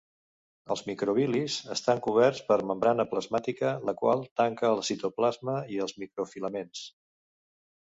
Els 0.75 0.79
microvil·lis 0.85 1.57
estan 1.75 2.01
coberts 2.07 2.39
per 2.47 2.57
membrana 2.71 3.05
plasmàtica, 3.13 3.75
la 3.91 3.95
qual 4.01 4.25
tanca 4.43 4.73
el 4.73 4.83
citoplasma 4.91 5.61
i 5.77 5.81
els 5.89 5.97
microfilaments. 6.03 6.85